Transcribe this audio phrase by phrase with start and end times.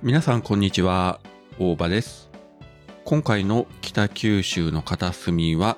[0.00, 1.18] 皆さんこんにちは、
[1.58, 2.30] 大場です。
[3.04, 5.76] 今回の北九州の片隅は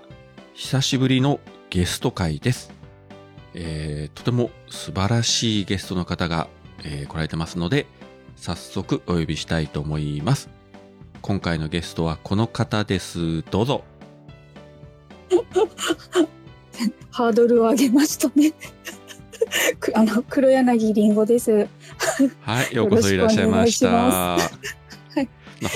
[0.53, 1.41] 久しぶりの
[1.71, 2.71] ゲスト会です。
[3.55, 6.49] えーとても素晴らしいゲストの方が、
[6.85, 7.87] えー来られてますので、
[8.37, 10.51] 早速お呼びしたいと思います。
[11.23, 13.41] 今回のゲストはこの方です。
[13.51, 13.85] どうぞ。
[17.11, 18.53] ハードルを上げましたね。
[19.95, 21.69] あの黒柳りんごです。
[22.41, 23.89] はい、ようこそいらっしゃいました。
[23.89, 24.51] はい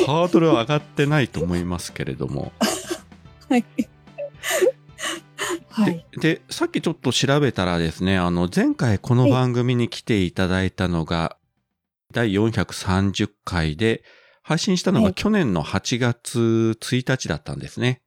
[0.06, 2.52] ハードルは上がってないと思いますけれども。
[3.50, 3.64] はい。
[5.68, 6.06] はい。
[6.18, 11.36] で、さっきちょっと調べたらですね、あの、前回この番組に来ていただいたのが、
[12.12, 14.02] 第430回で、
[14.42, 18.02] 配信したのがはい去年の8月1日だったんですね。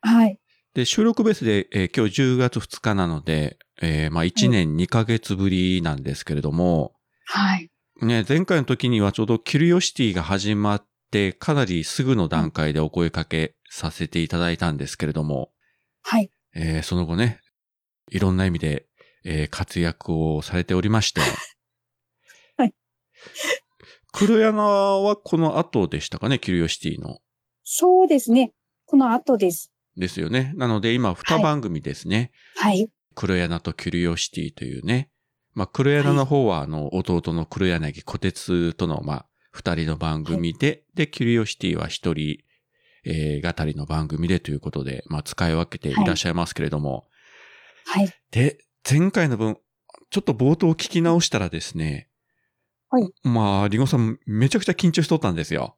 [0.00, 0.38] はい。
[0.74, 6.94] で、収録ベースで、えー今日10月2日なので、えーまあ1年2ヶ月ぶりなんですけれども、
[7.34, 7.70] はい。
[8.02, 15.50] ね、前回の時にはちょうどキュリオシティが始まって、かなりすぐの段階でお声かけさせていただいたんですけれども、
[16.02, 16.30] はい。
[16.54, 17.40] えーその後ね、
[18.10, 18.84] いろんな意味で、
[19.24, 21.22] えー活躍をされておりまして。
[22.58, 22.74] はい。
[24.12, 24.52] 黒柳
[25.02, 27.20] はこの後でしたかね、キュリオシティの。
[27.64, 28.52] そうですね。
[28.84, 29.72] この後です。
[29.96, 30.52] ですよね。
[30.56, 32.30] なので今、二番組ですね。
[32.56, 32.90] はい。
[33.14, 35.08] 黒柳とキュリオシティというね。
[35.54, 42.38] まあ、黒柳の方は、あの、弟の黒柳小鉄との、まあ、二人の番組で、で、キュリオシティは一人、
[43.04, 47.06] えー、語りの番組でということで、まあ、使い分けていらっしゃいますけれども、
[47.84, 48.08] はい。
[48.30, 48.58] で、
[48.88, 49.58] 前回の分、
[50.10, 52.08] ちょっと冒頭聞き直したらですね。
[52.88, 53.12] はい。
[53.22, 55.76] まあ、リンゴさんめちゃくちゃ緊張しとったんですよ。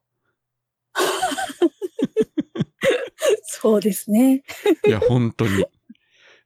[3.43, 4.43] そうですね。
[4.87, 5.65] いや、本当に。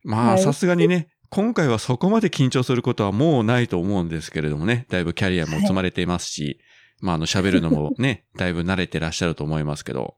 [0.03, 6.59] まあ、はいさすがにね、今回はそこまで緊張することはもうないと思うんですけれどもね、だいぶキャリアも積まれていますし、
[7.01, 10.17] まあ、あの、喋るのもね、 だいぶ慣れてらっしゃると思いますけど。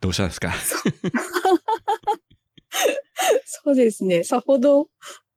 [0.00, 0.52] どうしたんですか？
[3.44, 4.24] そう ですね。
[4.24, 4.88] さほど、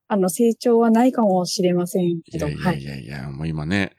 [0.07, 2.47] あの、成長はないかもしれませんいけど。
[2.47, 2.79] やいやはい。
[2.79, 3.95] いやいや、もう今ね、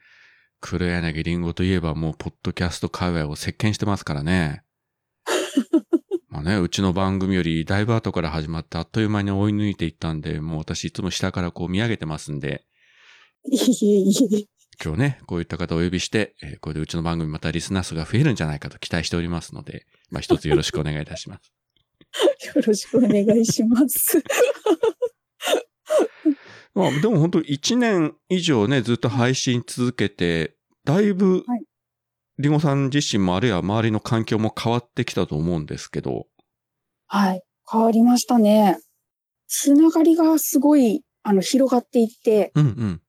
[0.59, 4.63] 黒柳りんごといえばもう、ポッドキャスト界隈を席巻してますからね。
[6.37, 12.63] まあね、うちの番組よりだいぶ後から始まってあっという間に追い抜いていったんで、もう私いつも下からこう見上げてますんで。
[14.79, 21.51] 今日ね、こういった方をお呼びして、えーこれでうちの番組またリスナー数が増えるんじゃないかと期待しておりますので、まあ一つよろしくお願いいたします。
[22.55, 24.23] よろしくお願いします。
[26.75, 31.66] まあでも本当1年以上ね、ずっと配信続けて、だいぶはい、
[32.39, 36.27] りんごさん自身もあるいは周りの環境も変わってきたと思うんですけど、
[37.07, 37.41] はい。
[37.69, 38.79] 変わりましたね。
[39.47, 43.01] つながりがすごい、あの、広がっていって、うんうん。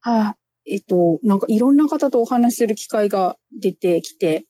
[0.00, 0.74] はい。
[0.74, 4.48] えっと、なんかいろんな方とお話しする機会が出てきて、うん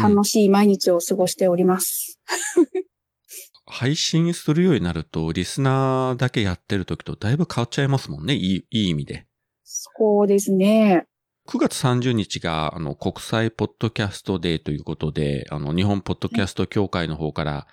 [0.00, 2.20] 楽しい毎日を過ごしております。
[3.66, 8.34] 配信するようになると、リスナーだけやってる時とだいぶ変わっちゃいますもんね。
[8.34, 9.26] いい、いい意味で。
[9.64, 11.07] そうですね。
[11.48, 17.66] 9月30日が、あの、国際ポッドキャストデーということで、あの、日本ポッドキャスト協会の方から、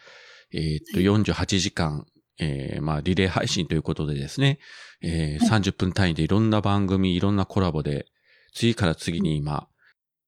[0.53, 2.05] えーっと、48時間、
[2.39, 4.59] えーまあ、リレー配信ということでですね、
[5.01, 8.05] えーは30分単位でいろんな番組、いろんなコラボで、
[8.53, 9.67] 次から次に今、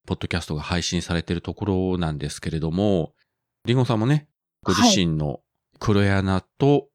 [0.05, 3.13] ポッドキャストが配信されているところなんですけれども、
[3.63, 4.27] リンゴさんもね、
[4.63, 5.39] ご自身の
[5.79, 6.89] 黒柳と、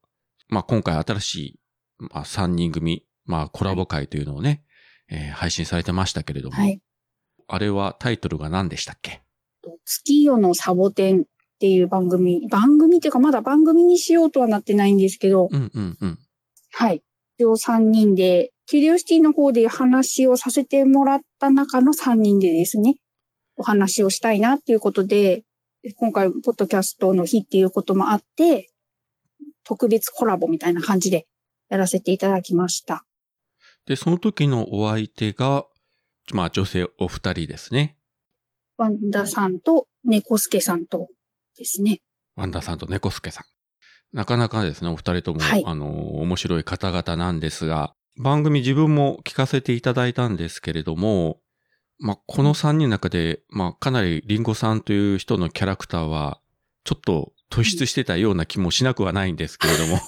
[0.49, 1.59] まあ、今回新しい、
[1.97, 4.63] まあ、3人組、まあ、コラボ会というのをね、
[5.09, 6.79] えー配信されてましたけれども、はい。
[7.47, 9.21] あれはタイトルが何でしたっけ？
[9.85, 11.23] 月夜のサボテンっ
[11.59, 16.19] ていう番組、番組っていうかまだ番組にしようとはなってないんですけど、うんうんうん。
[16.71, 17.01] はい。
[17.37, 22.95] 一応3人で、キュリオシティの方で話をさせてもらった中の3人でですね、
[23.55, 25.43] お話をしたいなっていうことで、
[25.97, 28.69] 今回、ポッドキャストの日っていうこともあって、
[29.63, 31.27] 特別コラボみたいな感じで
[31.69, 33.05] やらせていただきました。
[33.85, 35.65] で、その時のお相手が、
[36.31, 37.97] まあ女性お二人ですね。
[38.77, 41.09] ワンダさんと猫助さんと
[41.57, 42.01] ですね。
[42.35, 43.45] ワンダさんと猫助さん。
[44.15, 51.39] なかなかですね、お二人とも、はいあの、面白い方々なんですが、番組自分も聞かせていただいたんですけれども、
[51.99, 56.39] まあ、この三人の中で、まあ、かなりリンゴさんという人のキャラクターは、
[56.83, 59.99] ちょっと突出してたような気もしなくはないんですけれども、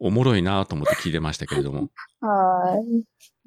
[0.00, 2.76] おもろいなと思って聞いてましたけれども、 は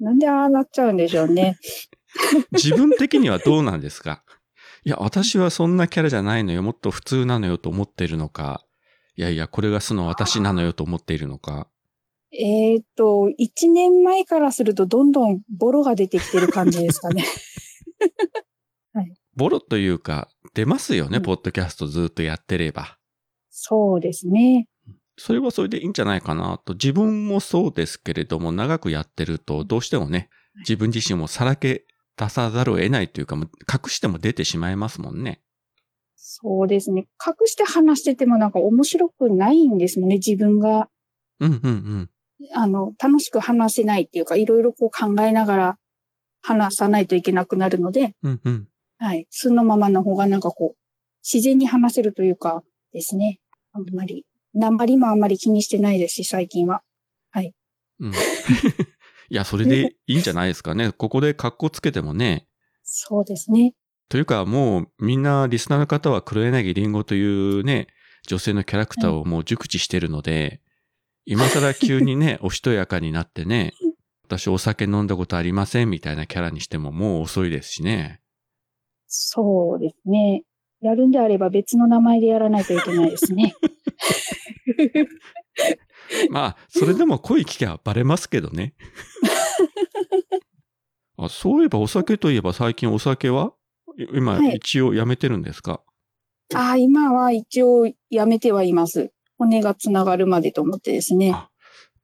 [0.00, 0.02] い。
[0.02, 1.58] なんでああなっちゃうんでしょうね。
[2.52, 4.22] 自分的にはどうなんですか？
[4.84, 6.62] いや、私はそんなキャラじゃないのよ。
[6.62, 8.64] もっと普通なのよと思っているのか。
[9.16, 11.68] いやいや、これが素の私なのよと思っているのか。
[12.32, 17.24] えっ、と、1年前からするとどんどんボロが出てきてる感じですかね。
[19.36, 22.98] ボロというか、出ますよね、うんポッドキャストずっとやってれば。
[23.50, 24.68] そうですね。
[25.16, 26.72] それはそれでいいんじゃないかなと。
[26.74, 30.28] 自分もそうですけれども、長くやってると、どうしてもね、
[30.60, 31.84] 自分自身もさらけ
[32.16, 35.40] 出さざるを得ないというか、隠しても出てしまいますもんね。
[36.16, 37.06] そうですね。
[37.24, 40.16] 隠して話しててもなんか面白くないんですもんね。
[40.16, 40.88] 自分が、
[41.40, 42.10] うんうんうん。
[42.54, 45.78] あの、楽しく話せないっていうか、いろいろこう考えながら
[46.42, 48.68] 話さないといけなくなるので、うんうん。
[48.98, 49.26] はい。
[49.30, 50.78] そのままの方がなんかこう、
[51.22, 52.62] 自然に話せるというか
[52.92, 53.40] ですね。
[53.72, 56.82] あんまり、鉛もあんまり気にしてないですし、最近は。
[58.00, 58.14] うん、 い
[59.28, 60.92] や、それでいいんじゃないですかね。
[60.92, 62.46] ここで格好つけてもね。
[62.82, 63.74] そうですね。
[64.08, 67.88] というか、もうみんなリスナーの方は黒柳りんごというね、
[68.26, 70.60] 女性のキャラクターをもう熟知してるので、
[71.26, 73.72] 今更急にね、 おしとやかになってね、
[74.24, 78.20] 私お酒飲んだことありませんみたいなキャラにしてももう遅いですしね。
[79.06, 80.44] そうですね。
[80.80, 83.54] やるんであれば別の名前でやらないといけないですね。
[86.30, 88.74] まあ、それでも声聞きゃバレますけどね。
[91.16, 93.52] あそういえばお酒といえば最近お酒は？
[93.96, 95.80] い今はい一応やめてるんですか、
[96.54, 99.12] ああ、今は一応やめてはいます。
[99.38, 101.32] 骨がつながるまでと思ってですね。
[101.32, 101.50] あ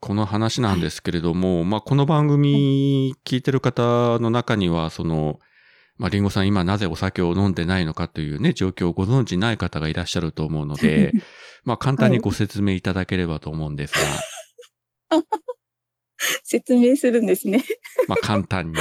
[0.00, 5.38] この話なんですけれども、まあ、この番組聞いてる方の中には、その、
[6.00, 11.12] まあ、リンゴさん今なぜお酒を飲んでないのかというね、状況をご存知ない方がいらっしゃると思うので、
[11.62, 13.92] まあ、簡単にご説明いただければと思うんです
[15.10, 15.20] が、
[16.42, 17.62] 説明するんですね。
[18.08, 18.78] まあ、簡単に。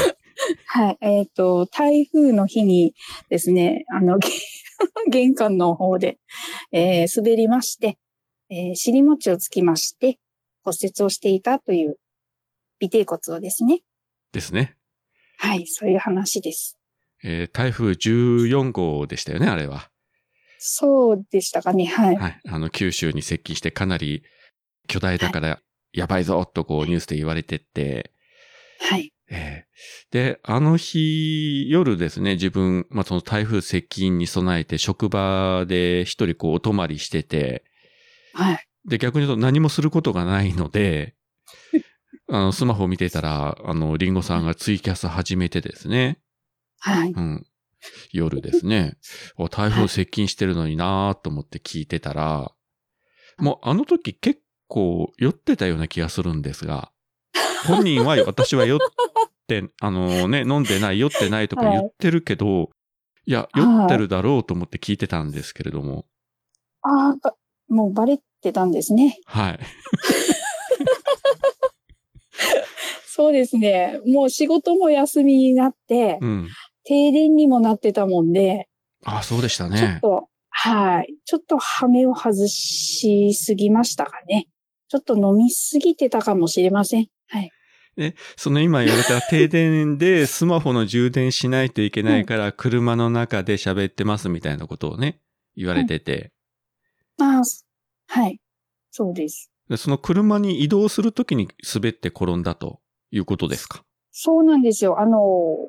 [0.67, 0.97] はい。
[1.01, 2.93] えっ、と、台風の日に
[3.27, 4.29] ですね、あの、げ
[5.09, 6.19] 玄関の方で、
[6.71, 7.97] えー滑りまして、
[8.49, 10.19] えー尻餅をつきまして、
[10.63, 11.97] 骨折をしていたという
[12.81, 13.81] 尾低骨をですね。
[14.31, 14.77] ですね。
[15.37, 16.78] はい、そういう話です。
[17.23, 19.89] えー台風14号でしたよね、あれは。
[20.57, 22.15] そうでしたかね、はい。
[22.15, 22.39] はい。
[22.47, 24.23] あの、九州に接近してかなり
[24.87, 25.59] 巨大だから
[25.93, 28.11] やばいぞとこうニュースで言われてって、
[28.79, 29.13] はい。
[29.31, 29.69] ええ
[30.11, 37.63] で、あの日、夜ですね、自分、まあ、その台風接近に備えて職場で一人こうお泊まりしてて、
[38.33, 38.65] はい。
[38.85, 41.15] で、逆に言うと何もすることがないので、
[42.27, 46.19] あの、スマホを見てたら、あの、リンゴさんがツイキャス始めてですね、
[46.79, 47.11] はい。
[47.11, 47.45] うん。
[48.11, 48.97] 夜ですね。
[49.37, 52.53] お台風接近してるのになーと思って聞いてたら、
[53.37, 56.91] もうあの時結構酔ってたような気がするんですが、
[57.67, 58.79] 本人は私は酔っ
[59.47, 62.69] て、あのね、飲んでない、酔ってないとか言ってるけど、
[63.25, 66.05] いや、酔ってるだろうと思って聞いてたんですけれども、
[66.81, 67.35] ああ、
[67.67, 69.19] もうバレてたんですね。
[69.25, 69.59] はい。
[73.05, 73.99] そうですね。
[74.05, 76.47] もう仕事も休みになって、うん。
[76.89, 78.67] 停電にもなってたもんで、
[79.05, 79.99] あ、そうでしたちょっね。
[80.01, 81.13] と、はい。
[81.23, 84.47] ちょっとハメを外しすぎましたかね。
[84.87, 87.07] ちょっと飲みすぎてたかもしれません。
[87.27, 87.51] はい。
[88.37, 95.19] その今言われた停電で スマホの充電しないといけないから車の中で喋ってますみたいなことをね、
[95.55, 96.31] 言われてて、
[97.19, 97.43] ああ、
[98.07, 98.39] はい。
[98.89, 99.51] そうです。
[99.69, 102.79] でその車に移動するときに滑って転んだと
[103.11, 103.83] いうことですか？
[104.11, 104.99] そうなんですよ。
[104.99, 105.19] あの、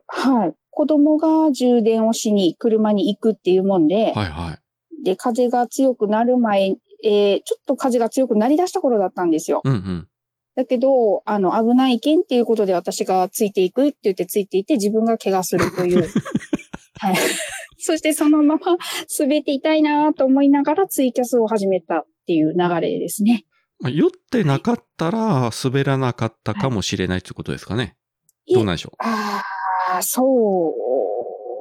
[0.07, 0.55] はい。
[0.81, 4.59] 子供が充電をしに車に行くっていうもんで、はいは
[4.99, 5.05] い。
[5.05, 9.61] で、風が強くなる前、えーちょっと風が強くなりだした頃だったんですよ。
[9.63, 10.09] うんうん。
[10.57, 16.09] だけど、あの、危ないけんっていうことで私がついていくって言ってついていて自分が怪我するという。
[16.99, 17.17] はい。
[17.77, 18.79] そしてそのまま
[19.19, 23.45] 滑っていたいなと思いながらツイキャスを始めたっていう流れですね。
[23.81, 27.97] まあ、酔ってなかったら滑らなかったかもしれないということですかね。
[28.47, 28.97] いえどうなんでしょう？
[28.99, 29.43] あ
[29.99, 30.75] あ、そ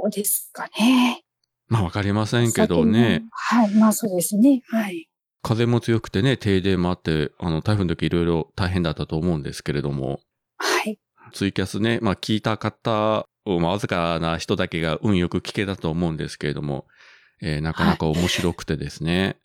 [0.06, 1.24] うですかね。
[1.68, 3.24] まあわかりませんけどね。
[3.32, 3.76] はい。
[3.76, 4.62] まあそうですね。
[4.70, 5.08] はい。
[5.42, 10.20] 風も強くてね、停電もあって、あの台風の時いろいろ大変だったと思うんですけれども、
[10.58, 11.00] はい。
[11.34, 16.88] ツイキャスね、まあ聞いた方を、まあわずかな人だけが運よく聞けたと思うんですけれども、
[17.42, 19.38] えーなかなか面白くてですね。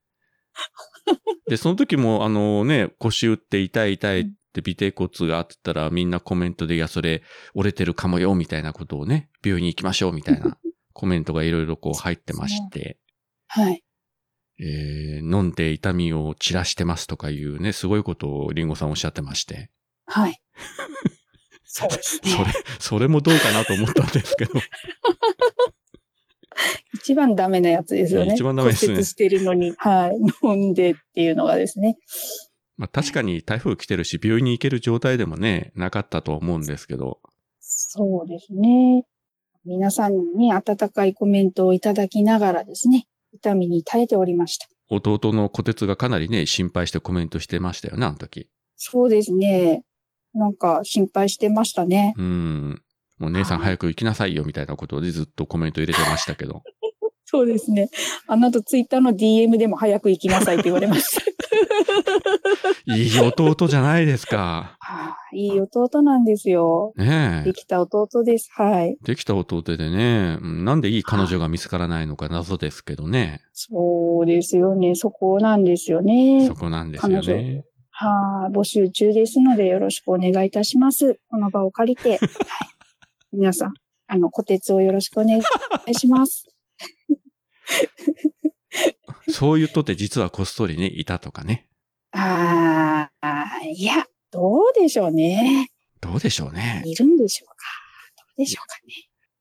[1.46, 7.22] で、その時もあのね、腰打って痛い痛いって尾低骨があってたらみんなコメントで、いや、それ
[7.54, 10.56] 折れてるかもよ、みたいなことをね、病院に行きましょう、みたいな
[10.92, 12.98] コメントがいろいろこう入ってまして、
[13.48, 13.82] はい。
[14.60, 19.70] えー飲んで痛みを散らしてますとかいうね、すごいことをリンゴさんおっしゃってまして。
[20.06, 20.40] はい。
[21.64, 22.30] そうですね。
[22.30, 24.52] それ、それもどうかなと思ったんですけど。
[26.94, 28.34] 一番ダメなやつですよね。
[28.34, 30.46] 一番ダメですね骨折してるのに、はい。
[30.46, 31.96] 飲んでっていうのがですね。
[32.76, 37.20] まあ確かに台風来てるし、病院に行ける状態でもね、なかったとは思うんですけど。
[37.60, 39.04] そうですね。
[39.64, 44.66] 皆さんにね、温かいコメントをいただきながらですね、痛みに耐えておりました。
[44.90, 48.48] 弟の小鉄がかなりね、心配してコメントしてましたよね、あの時。
[48.76, 49.82] そうですね。
[50.34, 52.14] なんか心配してましたね。
[52.18, 52.82] うん。
[53.18, 56.62] もう姉さん早く行きなさいよ、みたいなことでずっとコメント入れてましたけど。
[57.24, 57.88] そうですね。
[58.26, 61.33] あの後ツイッターの DM でも早く行きなさいって言われました。
[62.86, 64.76] いい弟じゃないですか。
[64.78, 66.92] はあ、いい弟なんですよ。
[66.96, 67.52] ねえで。
[67.52, 68.50] きた弟です。
[68.52, 68.96] はい。
[69.02, 73.42] できた弟でね、うんなんでいい彼女が見つからないのか謎ですけどね。
[73.52, 74.94] そうですよね。
[74.94, 76.54] そこなんですよねそ。
[76.54, 77.64] こなんですよ彼ね。
[77.96, 81.20] はい、募集中ですのでよろしくお願いいたします。
[81.30, 82.28] この場を借りて、 はい、
[83.32, 83.74] 皆さん、
[84.08, 85.40] あの、小鉄をよろしくお願
[85.86, 86.48] いします。
[89.30, 91.68] そういう人って実はこっそりね、いたとかね。
[92.12, 95.70] ああ、いや、どうでしょうね。
[96.00, 96.82] どうでしょうね。
[96.84, 97.54] いるんでしょうか。
[98.16, 98.92] どうでしょうかね。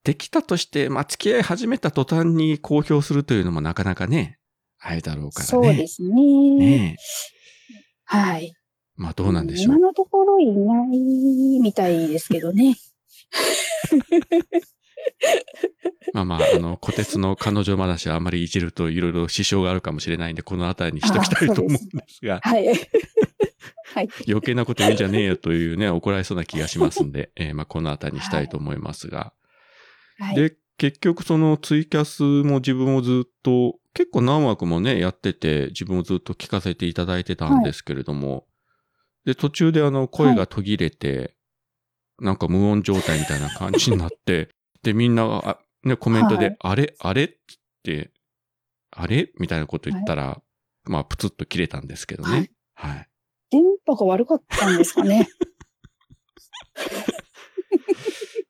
[0.04, 4.40] できたとして、まあ、付き合い始めた途端に公表するというのもなかなかね、
[4.80, 5.48] あれだろうからね。
[5.48, 6.10] そうですね。
[6.56, 7.75] ねえ。
[8.06, 8.54] はい。
[8.96, 9.88] まあ、どうなんでしょう今。
[9.88, 12.75] のところいないみたいですけどね。
[16.13, 22.67] まあまあ、あの、小鉄の彼女話はあまりいじるといろいろ支障があるかもしれないんで、このあたりにしときたいと思うんですが、 はい。
[23.93, 24.10] はい。
[24.27, 29.33] 余計なこと言うんじゃねえよというね、怒られそうな気がしますんで、えーまあこのあたりにしたいと思いますが。
[30.19, 30.36] はい。
[30.36, 38.48] で、結局そのツイキャスも自分をずっと、結構何枠もね、やってて、自分をずっと聞かせていただいてたんですけれども、
[39.25, 41.36] で、途中であの、声が途切れて、
[42.19, 44.50] なんか無音状態みたいな感じになって、
[44.84, 47.30] で、みんなが、あね、コメントで、はいあれあれっ
[47.84, 48.12] て、
[48.92, 49.32] あれ？
[49.40, 50.42] みたいなこと言ったら、
[50.86, 52.52] まあ、プツッと切れたんですけどね。
[52.75, 53.10] はい。
[53.50, 55.28] 電波が悪かったんですかね。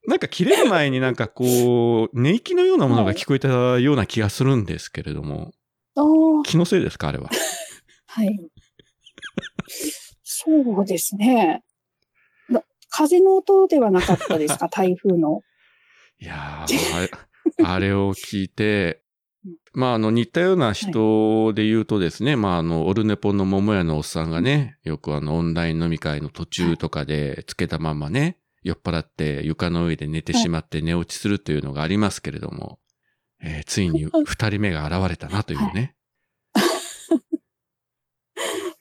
[0.07, 3.47] なんか切れる前になんかこう、寝息のようなものが聞こえた
[3.79, 5.53] ような気がするんですけれども、
[5.95, 6.05] ああ、
[6.43, 7.29] 気のせいですかあれは？
[8.07, 8.37] はい。
[10.23, 11.63] そうですね。
[12.49, 14.67] な風の音ではなかったですか？
[14.73, 15.41] 台風の。
[16.23, 17.11] いやー、あれ、
[17.65, 19.03] あれを聞いて
[19.45, 32.79] うん、まあ、あの、似たような人で言うとですね、まあ、あの、オルネポンの桃屋のおっさんがね、よくあの、オンライン飲み会の途中とかでつけたままね、酔っ払って床の上で寝てしまって寝落ちするというのがありますけれども、
[33.41, 35.97] えーついに二人目が現れたなというね。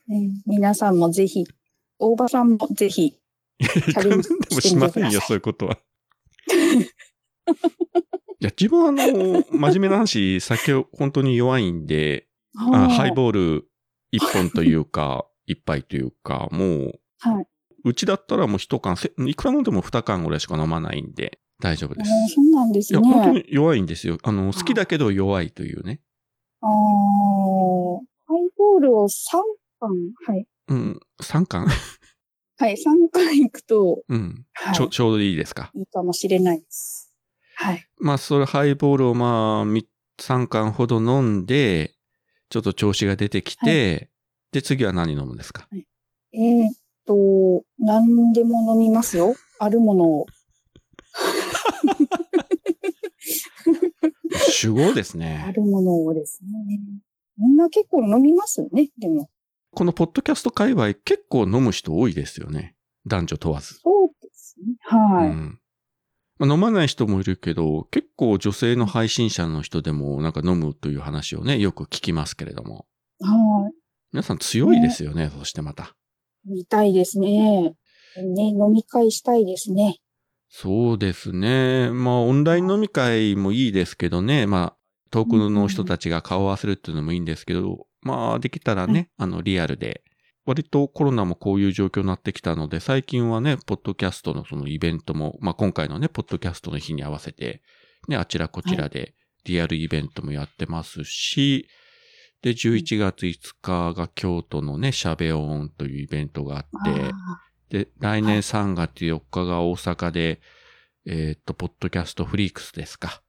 [0.09, 1.45] うん 皆さんもぜひ、
[1.99, 3.19] 大場さんもぜひ、
[3.59, 5.81] ャレンジでもしませんよ、そういうことは。
[8.41, 13.69] いや、自分はあの、真面目な話、酒本当に弱いんで、あハイボール
[14.11, 17.47] 一本というか、 一杯というか、もう、はい。
[17.85, 22.11] うちだったらもう一缶、せいくら飲んでも二缶ぐらいしか飲まないんで、大丈夫です。
[22.35, 23.41] そうなんですいや、本当ね。
[23.41, 24.19] に弱いんですよ。
[24.23, 26.01] あの、好きだけど弱いというね。
[26.61, 26.75] ああ、ハ
[28.39, 29.43] イボールを3
[29.81, 29.91] 缶、
[30.27, 30.47] はい。
[30.69, 31.67] うん、三缶？
[32.59, 35.73] はい、3缶いくと、うん、はいちょ、ちょうどいいですか？
[35.75, 37.02] いいかもしれないです。
[37.63, 37.87] はい。
[37.99, 39.87] まあ、それハイボールをまあ、み
[40.19, 41.95] 三缶ほど飲んで、
[42.49, 44.11] ちょっと調子が出てきて、
[44.51, 45.69] で、次は何飲むんですか？
[45.73, 46.75] えーっ
[47.07, 49.35] と、何でも飲みますよ。
[49.61, 50.27] あるものを。
[54.51, 55.53] 酒豪ですあね。
[55.55, 56.51] るものをですね。
[57.39, 59.31] みんな結構飲みますよね、でも。
[59.75, 62.77] このポッドキャスト界隈結構飲む人多いですよね。
[63.07, 63.75] 男女問わず。
[63.83, 64.75] そうですね。
[64.83, 65.29] はい。
[65.29, 65.59] うん
[66.43, 72.85] まあ、飲まない人もいるけど、結構女性の配信者の人でもなんか飲むという話をね、よく聞きますけれども。
[73.21, 73.71] は
[74.13, 75.95] 皆さん強いですよね、そしてまた。
[76.49, 76.55] い。
[76.55, 77.75] 見たいですね。
[78.17, 79.99] ね、飲み会したいですね。
[80.49, 81.91] そうですね。
[81.93, 84.49] まあ、オンライン飲み会もいいですけどね。
[84.49, 84.77] まあ、
[85.13, 90.03] 遠くの人たちが顔を合わせるっていうのもいいんですけど、まあ、できたらね、あの、リアルで。
[90.45, 97.63] 割とコロナもこういう状況になってきたので、最近はね、ポッドキャストのそのイベントも、まあ今回のね、ポッドキャストの日に合わせて、
[98.09, 101.69] ね、あちらこちらでリアルイベントもやってますし、
[102.43, 106.67] で、11月5日が京都のね、シャベオンというイベントがあっ
[107.71, 110.41] て、で、来年3月4日が大阪で、
[111.07, 113.23] えーっと、ポッドキャストフリークスですか。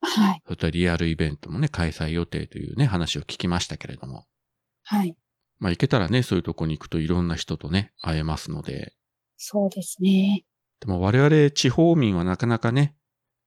[0.00, 0.42] はい。
[0.46, 4.24] そういったリアルイベントもね、開催予定というね、話を聞きましたけれども。
[4.84, 5.16] はい。
[5.58, 8.94] まあ、行けたらね、そういうとこに行くといろんな人とね、会えますので。
[9.36, 10.44] そうですね。
[10.80, 12.96] でも我々地方民はなかなかね、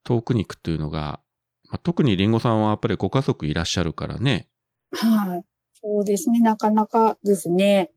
[0.03, 1.21] 遠くに行くっていうのが、
[1.69, 4.49] まあ、特にリンゴさんはやっぱりご家族いらっしゃるからね、
[4.91, 5.43] はい。
[5.81, 6.39] そうですね。
[6.39, 7.91] なかなかですね。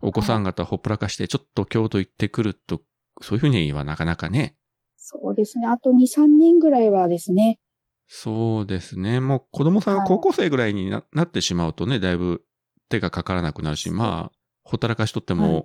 [0.00, 2.80] お子さん方ほっぽらかして、ちょっと京都行ってくると、
[3.20, 4.56] そういうふうにはなかなかね。
[4.96, 5.66] そうですね。
[5.66, 7.58] あと2、3年ぐらいはですね。
[8.06, 9.20] そうですね。
[9.20, 12.42] もう子供さんが高校生ぐらいにな,、なってしまうとね、だいぶ
[12.88, 15.64] 手がかからなくなるし、まあ、ほったらかしとっても、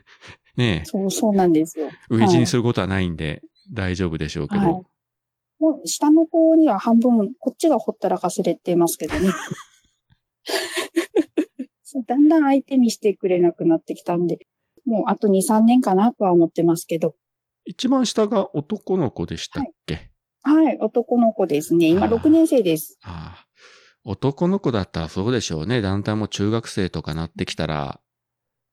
[0.56, 1.90] ねえ、そう、そうなんですよ。
[2.10, 3.42] 飢え死にすることはないんで、
[3.72, 4.60] 大丈夫でしょうけど。
[4.60, 4.82] はい
[5.60, 9.30] もう下の子には半分、こっちがほったらかされてますけどね。
[12.06, 14.40] だんだん相手にしてくれなくなってきたんで、
[14.84, 17.14] もうあと2、3年かなとは思ってますけど。
[17.64, 20.10] 一番下が男の子でしたっけ、
[20.42, 21.86] はい、男の子ですね。
[21.88, 22.98] 今あー6年生です。
[23.02, 23.43] ああ。
[24.04, 25.80] 男の子だったらそうでしょうね。
[25.80, 28.00] 団体も中学生とかなってきたら、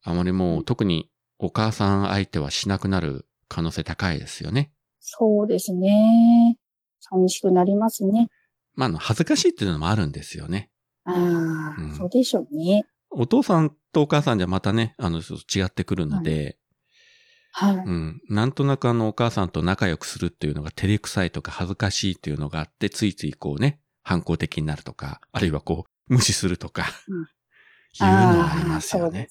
[0.04, 1.10] あまりもう特に
[1.40, 4.72] お母さん相手はしなくなる可能性高いですよね。
[5.00, 6.58] そうですね。
[7.00, 8.30] 寂しくなりますね。
[8.76, 10.70] まあ、あの、恥ずかしいっていうのもあるんですよね。
[11.06, 12.86] ああ、うんそうでしょうね。
[13.10, 16.58] お父さんとお母さんじゃまたね、あの、そう違ってくるので、
[17.54, 17.76] はい。
[17.76, 18.22] うん。
[18.30, 27.28] なんとなくあの、お母さんと仲良くするっていうのが照れくさいとか恥ずかしいっていうのがあって、ついついこうね、反抗的になるとか、あるいはこう、無視するとか、うん
[27.94, 29.28] いうのはありますよね。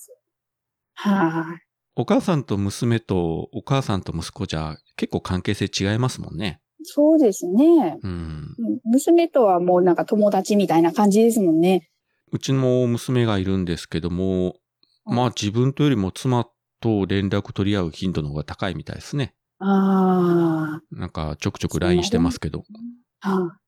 [0.95, 1.63] はい。
[1.97, 6.61] お母さんと娘とお母さんと息子じゃ結構関係性違いますもんね。
[6.83, 7.99] そうですね。
[8.03, 8.11] うん。
[8.11, 11.89] うん娘とはもうなんか友達みたいな感じですもんね。
[12.33, 14.57] うちも娘がいるんですけども、
[15.05, 16.47] まあ自分とよりも妻
[16.81, 19.35] と連絡取り合う頻度の方が高いみたいですね。
[19.59, 22.65] あなんかちょくちょく LINE してますけど。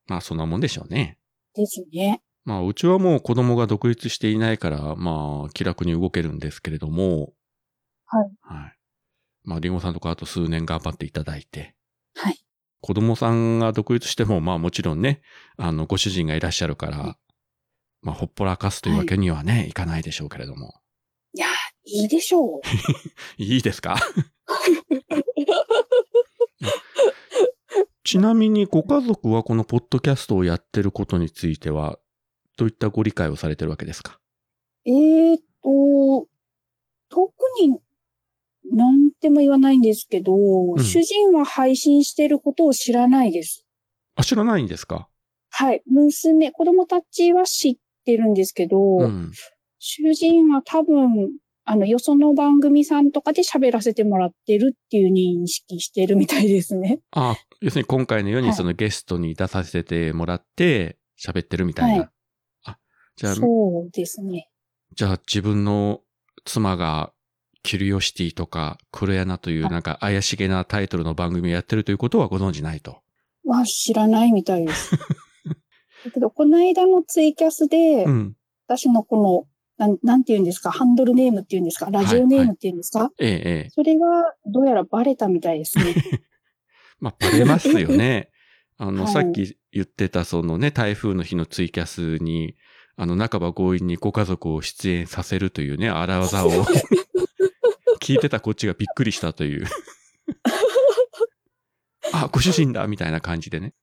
[0.07, 1.17] まあそんなもんでしょうね。
[1.55, 1.61] い。
[1.61, 2.21] ですね。
[2.45, 7.33] まあうちはもう子供が独立していないから、まあ気楽に動けるんですけれども。
[8.05, 8.31] はい。
[8.41, 8.77] はい。
[9.43, 11.75] まあリンゴさんとかあと数年頑張っていただいて。
[12.15, 12.43] はい。
[12.81, 15.21] 子供さんが独立しても、まあもちろんね、
[15.57, 17.17] あの、ご主人がいらっしゃるから、
[18.01, 20.81] まあほっぽらかすというわけにはね、い、かないでしょうけれども。
[21.33, 21.47] いや、
[21.85, 22.61] いいでしょう。
[23.41, 23.95] いいですか？
[28.03, 31.99] ちなみにご家族はこのポッドキャストをやってることについては、
[32.57, 34.19] どういったご理解をされてるわけですか？
[34.85, 36.27] えーっと、
[37.09, 37.79] 特に
[38.71, 40.33] なんても言わないんですけど、
[40.75, 43.65] ん主人は配信してることを知らないです。
[44.15, 45.07] あ、知らないんですか？
[45.49, 45.81] はい。
[45.87, 49.31] 娘、子供たちは知ってるんですけど、うん。
[49.79, 51.31] 主人は多分、
[51.65, 56.99] あの、よその番組さんとかで喋らせてもらってるっていう認識してるみたいですね。
[57.11, 61.99] あ、要するに今回のようはいにそのゲストに出させてもらって喋ってるみたいな。
[61.99, 62.09] はい
[62.65, 62.77] あ、
[63.15, 64.49] じゃあ、そうですね。
[64.95, 66.01] じゃあ自分の
[66.45, 67.11] 妻が
[67.63, 73.03] キュリオシティとか黒柳というなんか怪しげなタイトルの番組をやってるということはご存知ないと。
[73.45, 74.91] は知らないみたいです。
[76.05, 78.35] だけど、この間のツイキャスで、うん。
[78.67, 83.69] 私のこの、なん、なんて言うんですか、ハンドルネームって言うんですか、ラジオネームって言うんですか、ええ、ええ。
[83.71, 84.05] それが
[84.45, 85.95] どうやらバレたみたいですね。
[86.99, 88.29] まあ、バレますよね。
[88.77, 92.55] あの、はいさっき言ってたそのね、台風の日のツイキャスに、
[92.95, 96.51] あの、半ば強引にご家族を出演させるというね、荒技を
[98.01, 99.65] 聞いてたこっちがびっくりしたという。
[102.13, 103.73] あ、ご主人だみたいな感じでね。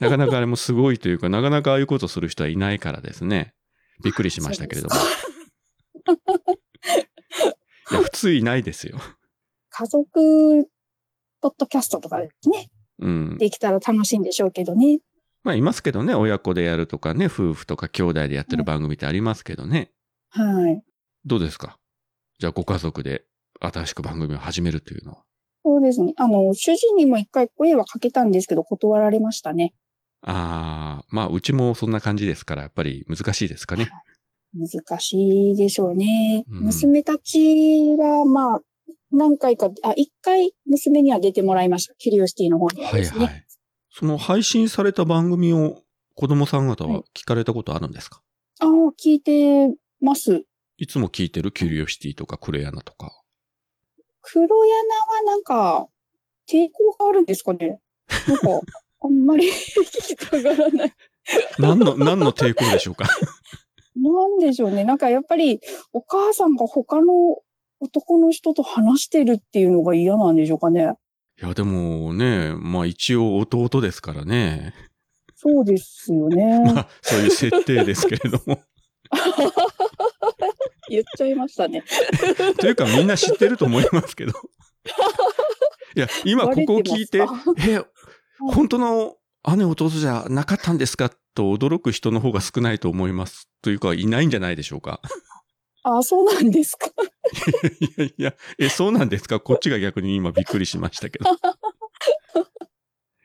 [0.00, 3.54] なかなかあれもすごいというか、なかなかああいうことする人はいないからですね。
[4.02, 4.94] びっくりしましたけれども。
[7.90, 8.98] いや、普通いないですよ。
[9.70, 10.68] 家族、
[11.40, 13.38] ポッドキャストとかですね、うん。
[13.38, 15.00] できたら楽しいんでしょうけどね。
[15.42, 19.90] まあ、いますけどね、親子でやるとかね、夫婦とか兄弟でやってる番組ってありますけどね。
[20.30, 20.82] はい。
[21.24, 21.78] どうですか？
[22.38, 23.24] じゃあ、ご家族で
[23.60, 25.24] 新しく番組を始めるというのは。
[25.64, 26.14] そうですね。
[26.16, 29.74] あの、主人にも一回声はかけたんですけど、断られましたね。
[30.26, 33.90] ああ、まあ、うちもそんな感じですから、やっぱり難しいですかね。
[34.54, 36.44] 難しいでしょうね。
[36.48, 38.60] うん娘たちは、まあ、
[39.12, 41.94] 何回か、あ、一回娘には出てもらいました。
[41.98, 43.18] キュリオシティの方にはですね。
[43.18, 43.44] はいはい。
[43.90, 45.82] その配信された番組を
[46.14, 48.22] 子供さん方は聞かれたことあるんですか、
[48.60, 48.68] ああ、
[49.00, 50.44] 聞いてます。
[50.78, 51.52] い、つも聞いてる？
[51.52, 53.22] キュリオシティとかクレアナとか。
[54.22, 55.86] 黒柳はなんか、
[56.48, 57.78] 抵抗があるんですかね？
[58.26, 58.60] なんか、
[59.04, 60.92] あんまり 聞きたがらない。
[61.58, 63.04] 何の、何の抵抗でしょうか？
[63.96, 64.84] なんでしょうね。
[64.84, 65.60] なんかやっぱり、
[65.92, 67.38] お母さんが他の
[67.80, 70.94] 男の人と話してるっていうのが嫌なんでしょうかね。
[71.40, 74.74] いや、でもね、まあ一応弟ですからね。
[75.36, 76.60] そうですよね。
[76.74, 78.60] まあ、そういう設定ですけれども。
[80.88, 81.82] 言っちゃいましたね。
[82.58, 84.32] というかみんな知ってると思いますけど。
[85.96, 87.18] いや、今ここを聞いて、
[87.58, 87.80] え、
[88.38, 89.16] 本当の
[89.56, 91.10] 姉弟じゃなかったんですか？
[91.34, 93.48] と驚く人の方が少ないと思います。
[93.62, 95.00] というか、いないんじゃないでしょうか？
[95.82, 96.86] あ、そうなんですか？
[97.80, 99.40] いやいや、え、そうなんですか？
[99.40, 101.30] こっちが逆に今びっくりしましたけど。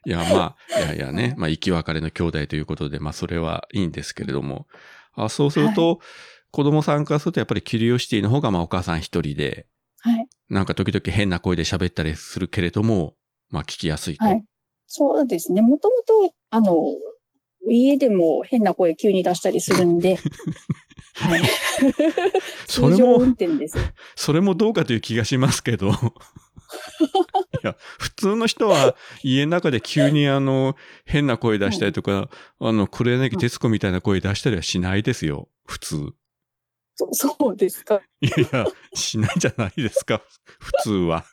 [0.05, 4.65] いや、まあ、いやいやね、まあ、生き別れの兄弟ということで、まあ、それはいいんですけれども。
[5.13, 5.99] あそうすると、
[6.51, 9.67] 子供さんからすると、やっぱりキュリオシティの方が、まあ、お母さん一人で、
[9.99, 10.27] はい。
[10.49, 13.15] なんか時々変な声で喋ったりするけれども、
[13.49, 14.25] まあ、聞きやすいと。
[14.25, 14.43] はい。
[14.89, 15.61] そうですね。
[15.61, 15.95] もとも
[16.29, 16.83] と、あの、
[17.69, 20.17] 家でも変な声急に出したりするんで、
[21.13, 21.41] はい。
[22.67, 23.21] それも。
[24.15, 25.91] それもどうかという気がしますけど。
[25.91, 25.93] い
[27.61, 30.75] や、普通の人は家の中で急にあの、
[31.05, 35.49] 変な声出したりとか、あの、黒柳徹子みたいな声出したりはしないですよ。
[35.65, 36.13] 普通。
[36.95, 38.01] そそうですか。
[38.21, 40.21] いやいや、しないじゃないですか。
[40.59, 41.25] 普通は。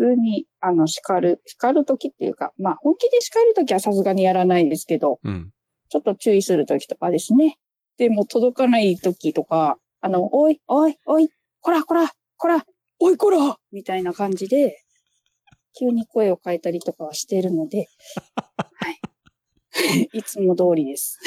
[0.00, 5.50] 普通に、あの、叱る、叱るときっていうか、まあ、本気で叱るときはさすがにやらないですけど、うん。
[5.90, 7.58] ちょっと注意するときとかですね。
[7.98, 11.28] でも届かないときとか、あの、おい、おい、おい、
[11.60, 12.64] こら、こら、こら、
[12.98, 14.82] おい、こらみたいな感じで、
[15.78, 17.86] 急に声を変えたりとかはしているので、
[18.56, 19.00] はい。
[20.14, 21.18] いつも通りです。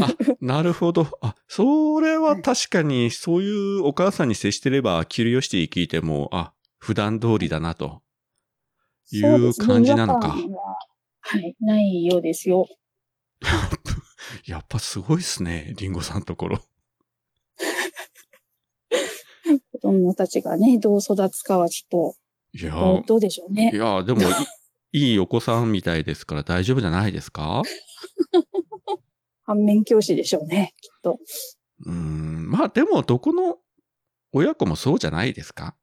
[0.00, 1.08] あ、なるほど。
[1.20, 6.53] あ、それは確かに、そういうお母さんに接してれば、キュリオシティ聞いても、あ、
[6.84, 8.02] 普段通りだなと。
[9.10, 10.76] いう感じなのかねは
[11.20, 12.66] はい、ないようですよ。
[14.46, 16.58] やっぱすごいっすね、リンゴさんのところ。
[19.72, 22.14] 子供たちがね、どう育つかはちょ
[22.52, 23.76] いやっと、どうどうでしょうねい。
[23.76, 24.24] や、でもい、
[25.10, 27.62] いいお子さんみたいですから大丈夫じゃないですか？
[29.44, 31.18] 反面教師でしょうね、きっと。
[31.86, 33.58] うーん、まあでも、どこの
[34.32, 35.74] 親子もそうじゃないですか？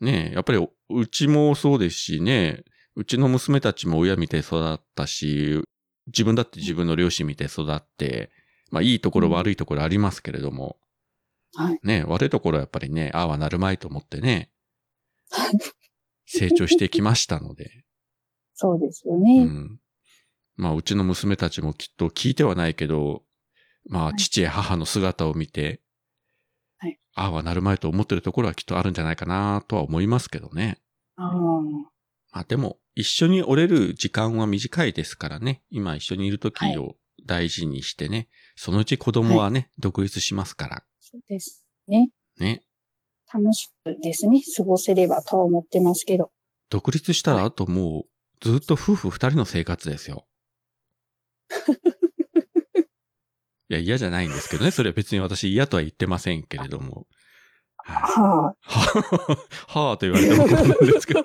[0.00, 2.64] ねえ、やっぱり、うちもそうですしね、
[2.96, 5.62] うちの娘たちも親見て育ったし、
[6.06, 8.30] 自分だって自分の両親見て育って、
[8.70, 10.76] まあいいところうん悪いところありますけれども、
[11.54, 11.78] はい。
[11.82, 14.50] ねえ、悪いところはやっぱりね、ああはなるまいと思ってね、
[16.26, 17.84] 成長してきましたので、
[18.54, 19.44] そうですようね。
[19.44, 19.78] ん。
[20.56, 23.22] まあ、うちの娘たちもきっと聞いてはないけど、
[23.88, 25.80] まあ、はい父や母の姿を見て、はい
[27.14, 30.78] ああはなるまいと思ってるところはきっとあるんじゃないかなとは思いますけどね。
[31.16, 35.62] ああまあでも、一緒に折れる時間は短いですからね。
[35.70, 38.28] 今一緒にいる時を大事にしてね。
[38.56, 40.84] そのうち子供はね、独立しますから。
[41.00, 42.10] そうですね。
[42.38, 42.62] ね。
[43.32, 46.32] 楽しくですね、過ごせればとは思ってますけど。
[46.70, 50.26] 独立したらあともう、ずっと夫婦二人の生活ですよ。
[53.70, 54.70] いや、嫌じゃないんですけどね。
[54.70, 57.06] それは別に私嫌とは言ってませんけれども。
[57.78, 58.42] はいはあ。
[58.42, 61.20] はあ、はあと言われてもなんですけど。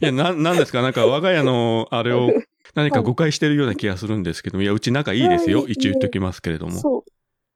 [0.00, 0.82] や、な、なんですか？
[0.82, 2.30] なんか我が家のあれを
[2.74, 5.62] 何か誤解してるような気がするんですけども、いや、うち仲いいですよ。
[5.62, 6.72] はい一応言っときますけれども。
[6.72, 7.04] そう。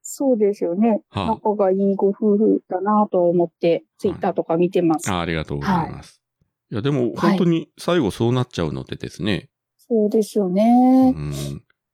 [0.02, 1.02] そうですよね。
[1.10, 5.10] は仲がいいご夫婦だなと思って、ツイッターとか見てます。
[5.10, 6.22] あありがとうございます。
[6.70, 9.50] い、や、でも本当に最後そうなっちゃうのでですね。
[9.76, 11.10] そうですようね。
[11.10, 11.32] ん。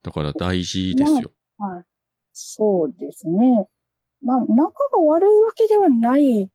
[0.05, 1.33] だから大事ですよ。
[1.59, 1.85] はい。
[2.33, 3.67] そうですね。
[4.23, 6.49] まあ、仲が悪いわけではない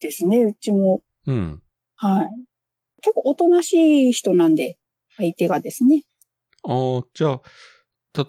[0.00, 1.02] ですね、うちも。
[1.26, 1.62] うん。
[1.96, 2.28] はい。
[3.02, 4.78] 結構おとなしい人なんで、
[5.16, 6.04] 相手がですね。
[6.62, 7.42] ああ、じゃあ、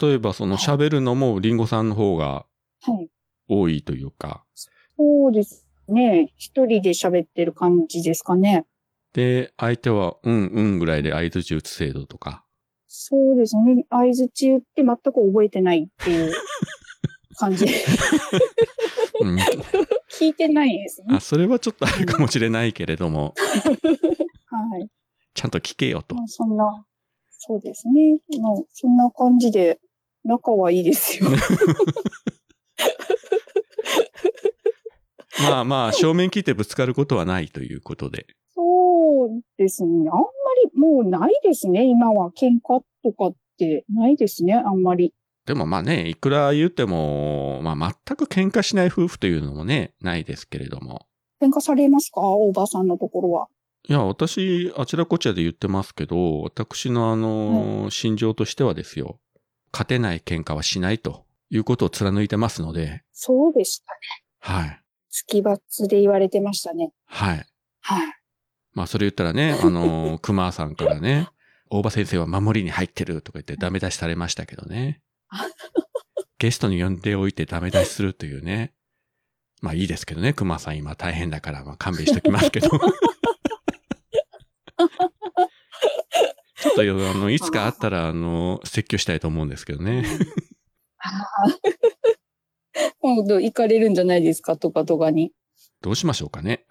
[0.01, 2.45] 例えばそのはい喋るのもリンゴさんの方が
[2.81, 3.09] はい。
[3.47, 4.43] 多いというか。
[4.97, 6.33] そうですね。
[6.35, 8.65] 一人で喋ってる感じですかね。
[9.13, 12.43] で、相手は、うんうんぐらいで相槌打つ制度とか。
[12.99, 13.85] そうですね。
[13.91, 16.33] 相づち打って全く覚えてないっていう
[17.37, 17.67] 感じ。
[19.21, 19.37] うん、
[20.11, 21.19] 聞いてないですねあ、。
[21.19, 23.35] それはちょっとあるかもしれないけれども、
[24.47, 24.89] はい。
[25.35, 26.23] ちゃんと聞けよとま。
[26.23, 26.85] あ、そんな、
[27.29, 28.17] そうですね。
[28.41, 29.79] まあ、そんな感じで、
[30.23, 31.29] 仲はいいですよ。
[35.39, 38.25] まあまあ、正面切ってぶつかることはないということで。
[38.55, 40.09] そうですね。
[40.11, 40.17] あん
[40.77, 41.85] もうないですね。
[41.85, 44.53] 今は喧嘩とかってないですね。
[44.53, 45.13] あんまり。
[45.45, 51.07] でもまあね、いくら言っても、まあ全く喧嘩しない夫婦というのもね、ないですけれども。
[51.41, 52.21] 喧嘩されますか？
[52.21, 53.47] おばさんのところは。
[53.89, 59.19] いや、私、あちらこちらで言ってますけど、私のあの、心情としてはですよ、
[59.71, 64.61] 勝てない喧嘩はしないということを貫いてますので、そうでしたね。
[64.63, 64.81] はい。
[65.09, 66.91] 月罰で言われてましたね。
[67.05, 67.45] はい。
[67.79, 68.13] はい。
[68.77, 71.27] まあそれ言ったらね、 あの、熊さんからね、
[71.71, 75.01] 大場先生は守りに入ってるとか言ってダメ出しされましたけどね。
[76.37, 78.75] ゲストに呼んでおいてダメ出しするというね。
[79.61, 82.69] まあいいですけどね、熊さん今大変だから、まあ勘弁しときますけど。
[86.59, 86.85] ちょっとあ
[87.15, 90.05] の、いつかあったら、あの、説教したいと思うんですけどね。
[90.99, 91.11] あ
[92.99, 95.31] 今度行かれるんじゃないですかとかとかに。
[95.81, 96.67] どうしましょうかね。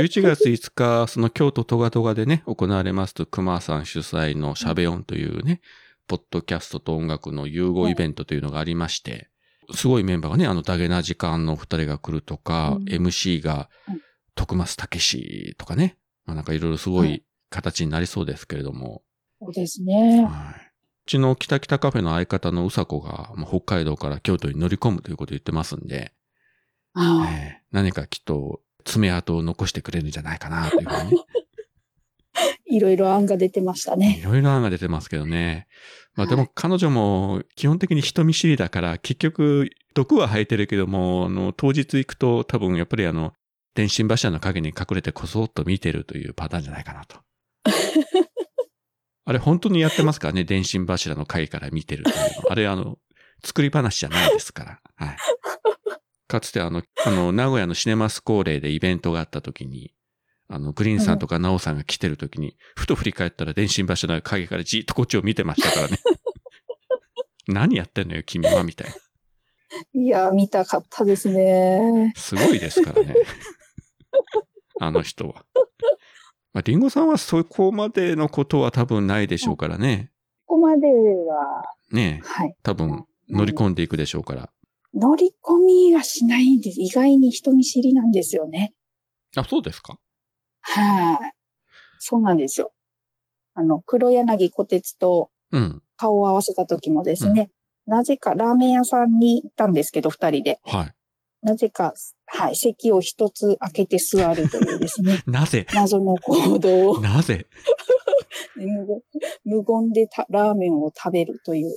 [0.00, 5.60] 11月5日、その京都トガトガでね、行われますと、熊さん主催のしゃべ音というね、
[6.06, 9.28] ポッドキャストと音楽の融合イベントというのがありまして、
[9.72, 12.84] すごいメンバーがね、あの、ダゲな時間の二人が来るとか、うん。
[12.84, 14.00] MC がうん、
[14.34, 19.02] 徳松武史とかね、まあ、なんかいろいろすごい形になりそうですけれども、
[19.40, 20.24] そうですね。
[20.24, 20.54] はい。
[21.06, 26.12] うちの北北カフェの相方のうさこが、まあ北海道から京都に乗り込むということを言ってますんで、
[26.94, 31.16] ああえー何かきっと爪痕を残してくれるんじゃないかなというふうにね、
[32.70, 34.20] いろいろ案が出てましたいね。
[34.24, 35.66] ろいろ案が出てますけどね。
[36.14, 43.32] まあでもはい彼女も基本的に人見知りだから結局毒は生えてるけども、あの当日行くと多分やっぱりあの
[43.74, 47.16] 電信柱の影に隠れてこそっと見てるというパターンじゃないかなと。
[49.24, 52.50] あれ本当にやってますからね、電信柱の影から見てるというの。
[52.50, 52.98] あれあの、
[53.44, 54.80] 作り話じゃないですから。
[54.96, 55.16] はい。
[56.30, 59.92] かつてあの、あの、名古屋のシネマスコーレーでイベントがあった時に、
[60.48, 65.98] あの、グリーンさんとかナオさんが来てる時に、ふと振り返ったら電信柱の影からじーっとこっちを見てましたからね。
[67.48, 68.96] 何やってんのよ、君は、みたいな。
[70.00, 72.12] いや、見たかったですね。
[72.16, 73.14] すごいですからね。
[74.80, 75.44] あの人は。
[76.52, 80.10] まあ、リンゴさんはそこまでのことは多分ないでしょうからね。
[80.46, 81.62] ここまでは、
[81.92, 82.56] ねえ、はい。
[82.62, 84.50] 多分乗り込んでいくでしょうから。
[84.94, 86.80] 乗り込みがしないんです。
[86.80, 88.72] 意外に人見知りなんですよね。
[89.36, 89.98] あ、そうですか？
[90.62, 91.32] はい。
[91.98, 92.72] そうなんですよ。
[93.54, 95.82] あの、黒柳小鉄とうん。
[95.96, 97.50] 顔を合わせた時もですね、
[97.86, 100.60] なぜかラーメン屋さんに行ったんですけど、二人で。
[100.64, 100.84] は
[101.42, 101.94] なぜか、
[102.26, 105.28] はい、席を一つ開けて座るというですね、い。
[105.30, 105.66] なぜ？
[105.74, 107.46] 謎の行動をなぜ？
[109.44, 111.76] 無言でたラーメンを食べるという、はい、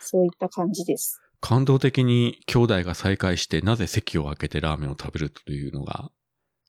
[0.00, 1.20] そういった感じです。
[1.44, 6.10] 感動的に兄弟が再会してなぜ席を開けてラーメンを食べるというのが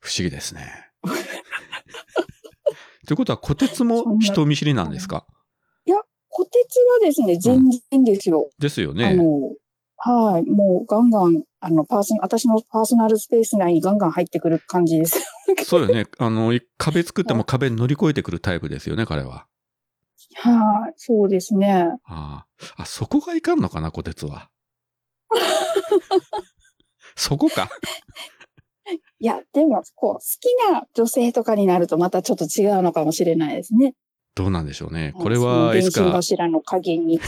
[0.02, 0.68] 不思議ですね。
[3.08, 5.26] ということは、小鉄も人見知りなんですか？
[6.38, 8.50] 小鉄はですね、全然ですよ。
[8.52, 9.16] あですよね。
[9.16, 9.54] の、
[9.96, 15.18] はい、もうガンガン、あの、パーソナ、私のパーソナルスペース内にガンガン入ってくる感じです。
[15.64, 16.08] そうよね。
[16.18, 19.48] あの、 壁作っても壁乗り越えてくるタイプですよね、彼は。
[20.34, 21.88] はい、そうですね。
[22.04, 22.76] ああ。
[22.76, 24.50] あ、そこがいかんのかな、小鉄は。
[27.16, 27.70] そこか。
[29.20, 33.96] いや、でも、こう、好きな女性とかになるとまたちょっと違うのかもしれないですね。
[34.36, 35.14] どうなんでしょうね。
[35.18, 37.18] これはいつ電信か、柱の影に。
[37.20, 37.28] はい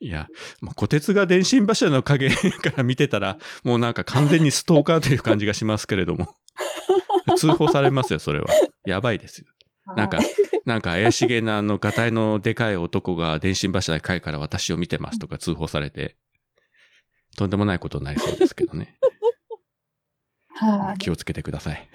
[0.00, 0.26] いや、
[0.60, 6.34] まあ、小鉄が電信柱の影から見てたら、もうなんか完全にストーカーという感じがしますけれども。
[7.36, 8.46] 通報されますよ、それは。
[8.84, 9.46] やばいですよ。
[9.96, 10.26] なんかはい、
[10.64, 16.16] なんか怪しげなあの、ガタイのでかい男が電信柱の影から私を見てますとか通報されて、
[17.36, 18.98] とんでもないことになりそうですけどね。
[20.54, 20.98] はい。
[20.98, 21.88] 気をつけてください。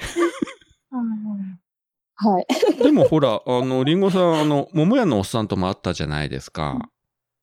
[2.20, 2.48] はい。
[2.82, 6.90] でもほら、あの、リンゴさん、あの、桃屋のおっさんとも会ったじゃないですか。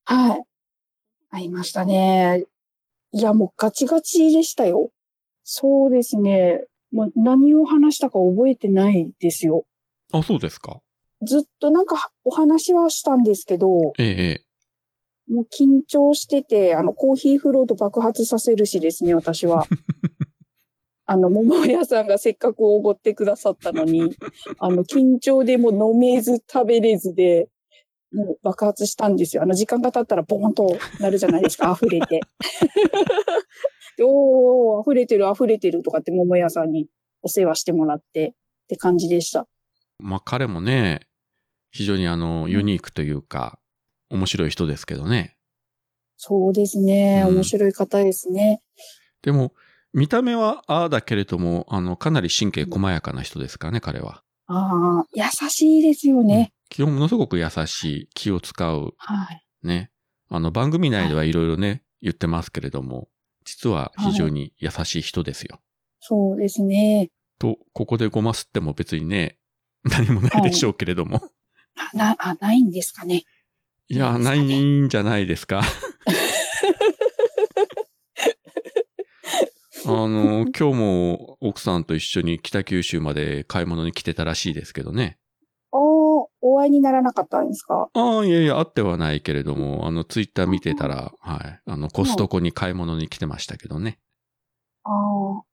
[0.03, 0.43] はい。
[1.31, 2.45] 会いましたね。
[3.13, 4.91] いや、もうガチガチでしたよ。
[5.43, 6.65] そうですね。
[6.91, 9.65] もう何を話したか覚えてないですよ。
[10.11, 10.81] あ、そうですか。
[11.21, 14.44] ずっとなんかお話はしたんですけど、ええ、ええ。
[15.27, 19.65] もう緊張してて、あの、コーヒーフロート爆発させるしですね、私は。
[21.07, 24.15] あの、桃屋さんがせっかくおごってくださったのに、
[24.59, 27.47] あの、緊張でもう飲めず食べれずで、
[28.11, 29.43] もう爆発したんですよ。
[29.43, 32.21] あの、時間が経ったらボーンとなるじゃないですか、 溢れて。
[33.97, 36.87] でおー、溢れてる溢れてるとかって桃屋さんに
[37.21, 38.33] お世話してもらって
[38.63, 39.47] って感じでした。
[39.99, 41.01] まあ、彼もね、
[41.71, 43.59] 非常にあの、ユニークというか、
[44.09, 45.35] 面白い人ですけどね。
[46.17, 47.23] そうですね。
[47.25, 48.61] うん面白い方ですね。
[49.21, 49.53] でも、
[49.93, 54.23] 見た目はああだけれども、あの、かなり神経細やかな人ですからね、彼は。
[54.47, 56.51] ああ、優しいですよね。
[56.69, 59.45] 基本ものすごく優しい、気を使う、はい。
[59.63, 59.91] ね。
[60.29, 63.07] あの、番組内ではいろいろね、言ってますけれども、
[63.45, 65.59] 実は非常に優しい人ですよ。
[65.99, 67.09] そうですね。
[67.39, 69.37] と、ここでごますっても別にね、
[69.83, 71.21] 何もないでしょうけれども。
[71.77, 73.23] あ、な、あ、ないんですかね。
[73.87, 75.61] いや、ないんじゃないですか。
[79.87, 85.19] あの、今日も奥さんと一緒に北九州まで買い物に来てたらしいですけどね。
[85.71, 87.89] おー、お会いにならなかったんですか？
[87.93, 91.59] ああ、いやいや、あってはないけれども、あの、ツイッター見てたら、はい。
[91.65, 93.99] あの、コストコに買い物に来てましたけどね。
[94.83, 94.89] あ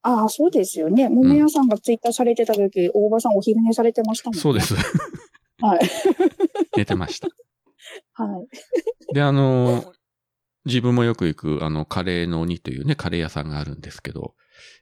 [0.02, 1.10] あ、ああ、そうですよね。
[1.10, 4.40] 桃屋さんがツイッターされてた時、大場さんお昼寝されてましたもんね。
[4.40, 4.60] そうで。
[4.60, 4.74] す。
[5.60, 5.80] はい。
[6.76, 7.28] 寝てました。
[8.14, 8.26] は
[9.11, 9.14] い。
[9.14, 9.92] で、あの、
[10.64, 14.35] 自分もよく行く、あの、カレーの鬼というね、カレー屋さんがあるんですけど、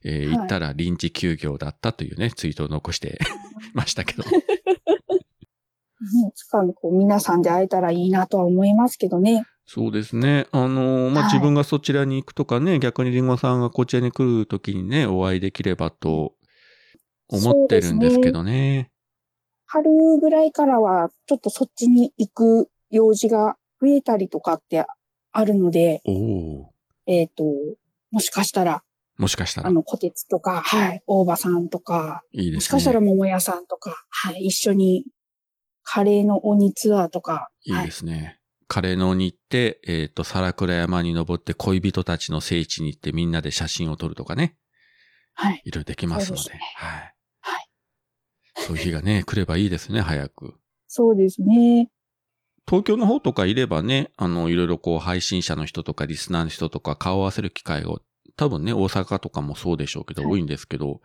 [0.05, 3.19] えーはい行ったら臨時休業だったというね、ツイートを残して
[3.73, 4.23] ましたけど。
[4.25, 4.31] ね
[6.35, 9.45] つかこう皆さんで会えたらいいなとは思いますけどね。
[9.67, 10.47] そうですね。
[10.51, 16.35] あの、まあ、はい自分がそちらに行くとかね、逆にリンゴさんがこちらに来るときにね、お会いできればと
[17.29, 18.91] 思ってるんですけどね。
[19.67, 24.85] 春ぐらいからは、ちょっとそっちに行く用事が増えたりとかって
[25.33, 26.03] あるので、
[27.07, 27.45] えっ、と、
[28.11, 28.83] もしかしたら、
[29.17, 32.57] もしかしたらあ、の、小鉄とか、はい、大場さんとか、いいですね。
[32.57, 35.05] もしかしたら桃屋さんとか、はい、一緒に
[35.83, 38.39] カレーの鬼ツアーとか、いいはいですね。
[38.67, 44.57] カレーの鬼行って、えっ、と、皿倉山に登って恋人たちの聖地に行ってみんなで写真を撮るとかね。
[45.35, 46.43] はい、いろいろできますので。
[46.43, 47.15] そうですねはい。
[47.41, 47.67] はい。
[48.57, 50.55] そういう日がね、来ればいいですね、早く。
[50.87, 51.91] そうですね。
[52.67, 57.97] 東京の方とかいればね、あの、いろいろこう配信者の人とかリスナーの人とか顔を合わせる機会が
[58.37, 61.01] 多分ね、大阪とかもそうでしょうけど、はい多いんですけど、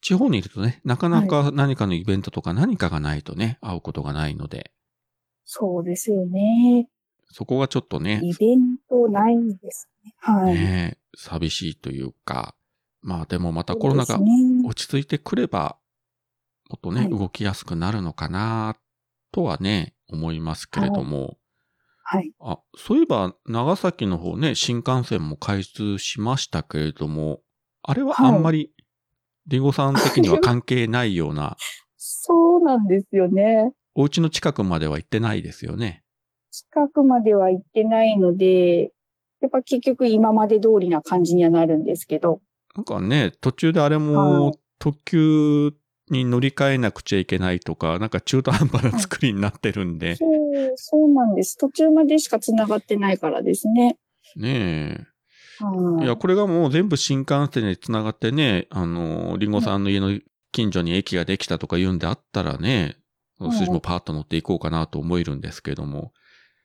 [0.00, 4.72] 地方にいるとね、なかなか何かのイベントとか何かがないとね、会うことがないので、
[5.44, 6.88] そうですよね。
[7.30, 10.14] そこがちょっとね、イベントないんですね。
[10.18, 10.54] はい。
[10.54, 12.54] ね寂しいというか、
[13.02, 14.18] まあでもまたコロナが
[14.66, 15.76] 落ち着いてくれば、
[16.70, 18.76] もっとね、はい動きやすくなるのかな、
[19.34, 21.38] とはね、思いますけれども、
[22.04, 22.32] はい。
[22.38, 27.40] あ、そういえば、長崎の方ね、新幹線も開通しましたけれども、
[27.82, 28.70] あれはあんまり、
[29.48, 31.56] リンゴさん的には関係ないような、
[31.96, 33.72] そうなんですよね。
[33.96, 36.04] お家の近くまでは行ってないですよね。
[36.52, 38.92] 近くまでは行ってないので、
[39.40, 42.40] やっぱ結局今まで通りな感じにはなるんですけど。
[42.76, 45.72] なんかね、途中であれはもい、特急
[46.10, 51.56] に乗り換えなくちゃいけないとか、なんか中途半端な作りになってるんで、そう、そうなんです。
[51.56, 53.96] 途中までしか繋がってないからですね。
[54.36, 55.06] ねえ。
[55.58, 60.18] はいいや、これがもう全部新幹線で繋がってね、あの、リンゴさんの家の
[60.52, 63.04] 近所に駅ができたとか言うんであったらね、うん
[63.52, 66.12] 数字もパーッと乗っていこうかなと思えるんですけれども、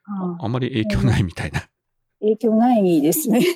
[0.04, 1.68] はいあんまり影響ないみたいな。
[2.22, 3.42] 影響ないですね。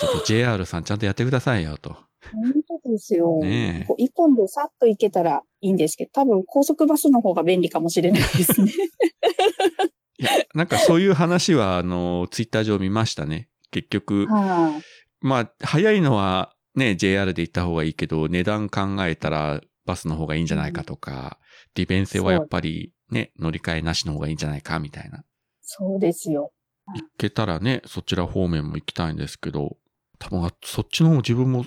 [0.00, 1.96] ちょっと JR さんちゃんとやってくださいよと。
[2.32, 3.38] 本当ですよ。
[3.38, 8.72] ねえこう一本でさっと行けたらいいんですけど、多分高速バスの方が便利かもしれないですね。
[10.18, 13.48] いや、なんかそういう話は、あの、ツイッター上見ましたね。
[13.70, 14.82] 結局、はい。
[15.20, 21.38] まあ、早いのはね、JR で行った方がいいけど、値段考えたらバスの方がいいんじゃないかとか、
[21.74, 25.24] 利便性はやっぱりね、乗り換えなしの方がいいんじゃないかみたいな。
[25.62, 26.52] そうですよ。
[26.94, 29.76] 行けたらね、そちら方面も行きたいんですけど、
[30.18, 31.64] 多分そっちの方自分も、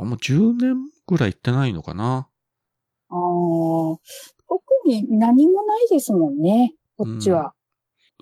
[0.00, 2.28] あもう10年ぐらい行ってないのかな。
[3.08, 3.98] ああ、特
[4.84, 7.52] に何もないですもんね、こっちは。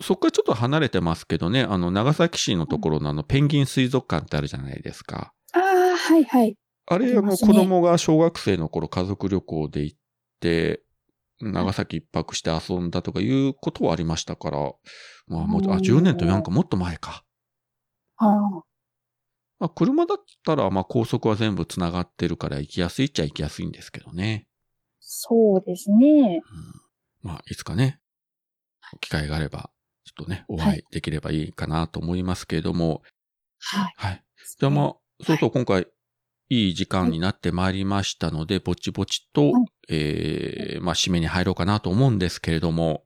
[0.01, 5.33] そっからちょっと離れてますけどね、あの、長崎市のところのあの、ペンギン水族館ってあるじゃないですか。
[5.53, 6.55] ああ、はいはい。
[6.87, 9.97] あれ、あの、子供が小学生の頃家族旅行で行っ
[10.39, 10.81] て、
[11.41, 14.71] 長崎一泊して遊んだとかいうことはありましたから、
[15.27, 17.23] まあもう、あ、うん10年となんかもっと前か。
[18.17, 18.63] ああ、
[19.59, 24.47] まあ、車だったら、まあ、高速は全部繋がってるから行きやすいっちゃ行きやすいんですけどね。
[24.99, 26.41] そうですね。
[27.23, 27.99] うん、まあ、いつかね、
[29.01, 29.69] 機会があれば、
[30.03, 33.01] ちょっとね、お会いできればいいかなと思いますけれども、
[33.59, 33.93] はい。
[33.97, 34.23] はい。
[34.59, 35.87] じゃあまあ、そうそう、今回、
[36.49, 43.03] いい時間になってまいりましたので、ぼちぼちと、はいえー、まあ、締めに入ろうかなと思うんですけれども、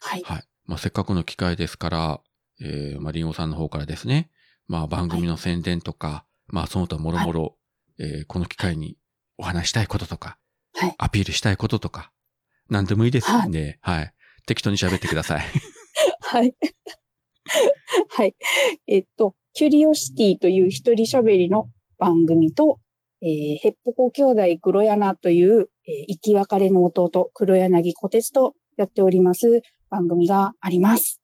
[0.00, 0.22] はい。
[0.22, 0.44] はい。
[0.66, 2.20] まあ、せっかくの機会ですから、
[2.60, 4.30] えー、まあ、リンゴさんの方からですね、
[4.70, 7.56] まあ、番組の宣伝とか、まあ、その他もろもろ、
[7.98, 8.96] えーこの機会に
[9.36, 10.38] お話したいこととか、
[10.74, 12.12] はいアピールしたいこととか、
[12.68, 14.14] 何でもいいですんで、はい。
[14.46, 15.42] 適当に喋ってください。
[16.20, 16.54] はい。
[18.10, 18.36] はい。
[18.86, 21.68] えっと、キュリオシティという一人喋りの
[21.98, 22.78] 番組と、
[23.22, 31.20] えー、ヘッポコ兄弟黒柳という、えー生き別れの弟、黒柳小鉄とやっております番組があります。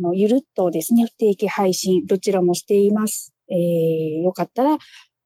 [0.00, 3.34] のゆるっとですね、不定期配信、どちらもしています。
[3.50, 4.74] えー、よかったら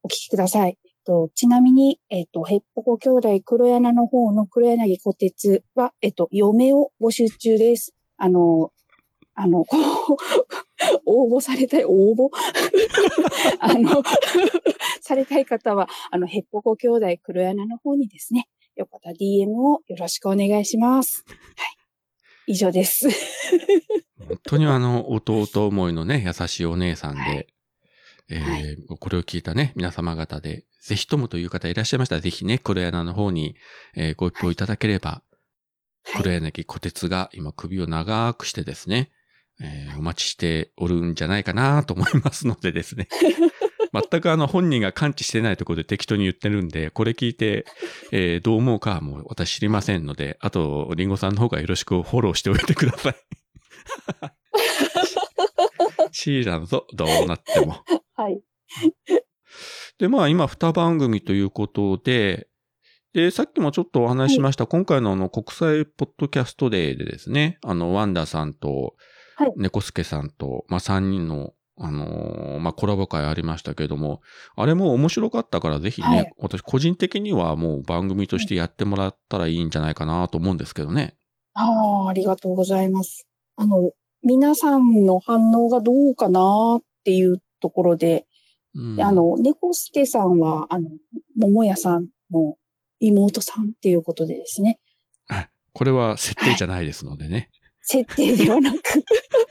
[0.03, 0.79] お聞きください。
[0.85, 7.95] えっと、ちなみに、えっと、ヘッポコ兄弟黒柳の方の黒柳小鉄は、えっと、嫁を募集中です。
[8.16, 8.70] あの、
[9.35, 10.16] あの、こう、
[11.07, 12.31] 応募されたい、応募？
[13.59, 14.03] あの、
[15.01, 21.25] されたい方は、あの、ヘッポコ兄弟黒柳の方にですね、よかったら DM をよろしくお願いします。
[21.29, 21.84] はい。
[22.47, 23.09] 以上です。
[24.19, 27.47] 本当にあの、弟思いのね、優しいお姉さんで、はい
[28.31, 33.57] えーはこれを聞いたね、皆様方で、ぜひともという方いらっしゃいましたら、ぜひね、黒柳の方に、
[33.97, 35.23] えーご一報いただければ、
[36.17, 39.11] 黒柳小鉄が今首を長くしてですね、
[39.61, 43.09] えーお待ちしておるんじゃないかなと思いますのでですね。
[43.95, 47.65] 全くあの本人が感知してないところで適当に言ってるんで、これ聞いて、
[48.13, 53.17] えーどう思うかはもう私知りませんので、あと、リンゴさんの方がよろしくフォローしておいてください。
[56.13, 57.77] シーランぞ、どうなっても。
[58.15, 58.41] はい。
[59.99, 62.49] で、まあ今2番組ということで、
[63.13, 68.97] で、さっきもちょっとお話ししました、今回のあの国際ポッドキャストデーでですね、あの、ワンダさんと
[69.37, 74.20] はい、猫助さんと、まあ3人の、あのーまあコラボ会ありましたけれども、
[74.57, 81.16] あれも面白かったからぜひね、はい私個人的にはもう番組としてやってもらったらいいんじゃないかなと思うんですけどね。
[81.55, 83.27] ああ、ありがとうございます。
[83.57, 88.27] あの、皆さんの反応がどうかなっていうところで、
[88.75, 90.89] うん、であ、の、猫助さんは、あの、
[91.37, 92.57] 桃屋さんの
[92.99, 94.79] 妹さんっていうことでですね、
[95.75, 97.51] これは設定じゃないですのでね。
[97.83, 98.77] 設定ではなく、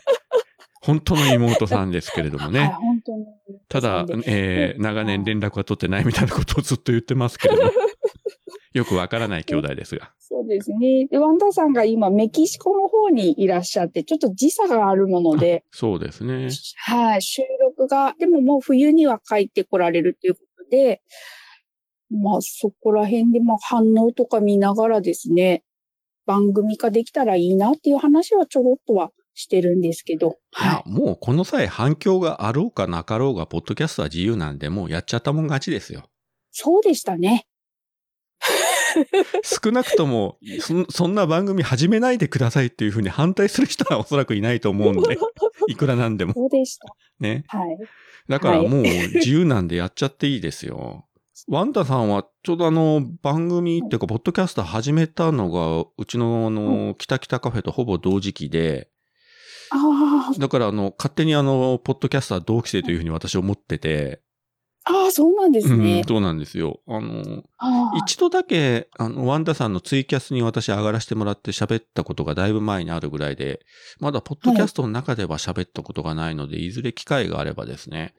[0.84, 2.60] 本当の妹さんですけれどもね。
[2.60, 3.26] はい、本当に。
[3.70, 7.64] ただ、えー長年連絡は取ってないみたいなことをずっと言ってますけれど、
[8.74, 10.12] よくわからない兄弟ですが。
[10.20, 11.08] そうですね。
[11.10, 16.50] で、ワンダさんが今メキシコの方にいらっしゃって、ちょっと時差があるもので、そうですね。
[16.78, 21.02] はい、収録が、でももう冬には帰ってこられるということで、
[22.10, 25.64] まあそこら辺でまあ反応とか見ながらですね、
[26.26, 30.90] 番組化できたらいいなっていう話はちょろっとはしてるんですけど、はい。
[30.90, 36.04] もうこの際反響があろうかなかろうが、ポッドキャストは自由なんで、もうやっちゃったもん勝ちですよ。
[36.52, 37.48] そうでしたね。
[39.44, 45.18] 少なくともそ、そんな番組始めないでくださいっていうふうに反対する人はおそらくいないと思うんで、
[45.68, 46.34] いくらなんでも。
[46.34, 46.88] そうでした。
[47.20, 47.44] ね。
[47.48, 47.78] はい。
[48.28, 51.08] だからもう自由なんでやっちゃっていいですよ。
[51.48, 58.93] ワンダさんはちょうどあの番組っていうか、ポッドキャスト始めたのが、うちのあの、キタキタカフェとほぼ同時期で、あ
[60.38, 64.22] だからあの、勝手にあの、ポッドキャスター同期生というふうに私思ってて、
[64.86, 66.04] あ、ああ、そうなんですうん、ね。
[66.08, 66.82] そうなんですよ。
[66.88, 73.62] あの、ああ一度だけ、あの、ワンダさんのツイキャスに私上がらせてもらって喋ったことがだいぶ前にあるぐらいで、
[74.00, 78.14] まだポッドキャストの中では喋ったことがないので、い、ずれ機会があればですね、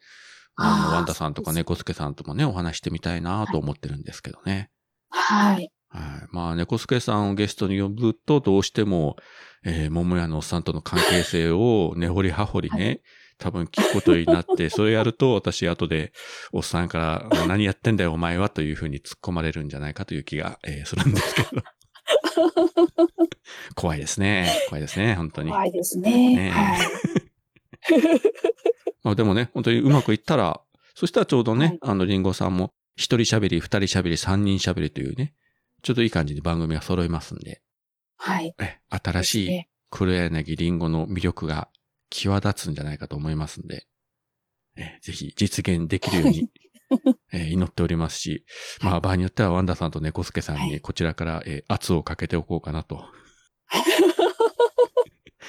[0.56, 4.70] あの、ワンダさんとか猫助さんともね、お話してみたいなと思ってるんですけどね。
[5.10, 5.70] はい。
[5.88, 6.28] はい。
[6.32, 9.16] まあ、猫助さんをゲストに呼ぶと、どうしても、
[9.64, 13.00] えー、桃屋のおっさんとの関係性を根掘り葉掘りね、
[13.38, 16.12] 多分聞くことになって、それやると私後で
[16.52, 21.62] おっさんから何やってんだよお前はというふうに突っ込まれるんじゃないかという気が、えーするんですけど。
[23.74, 24.48] 怖いですね。
[24.68, 25.50] 怖いですね、本当に。
[25.50, 26.10] 怖いですね。
[26.10, 26.88] ねえはい。
[29.02, 30.60] まあでもね、本当にうまくいったら、
[30.94, 35.34] そしたらちょうどね、はいあの、リンゴさんも、一人喋り、二人喋り、三人喋りというね、
[35.82, 37.60] ちょっといい感じに番組が揃いますんで、
[38.16, 38.54] はい。
[38.58, 41.68] え、新しい黒柳りんごの魅力が
[42.10, 43.86] 際立つんじゃないかと思いますんで、
[44.76, 46.50] えぜひ実現できるように、
[47.32, 48.44] え祈っておりますし、
[48.80, 53.04] まあ場合によってはワンダさんと猫助さんはいにこちらから、え圧をかけておこうかなと。